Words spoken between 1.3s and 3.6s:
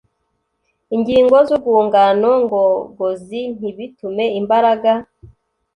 zurwungano ngogozi